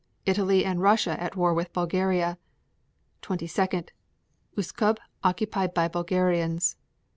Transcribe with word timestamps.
Italy 0.25 0.65
and 0.65 0.81
Russia 0.81 1.11
at 1.21 1.35
war 1.35 1.53
with 1.53 1.71
Bulgaria. 1.73 2.39
22. 3.21 3.83
Uskub 4.57 4.97
occupied 5.23 5.75
by 5.75 5.87
Bulgarians. 5.87 6.75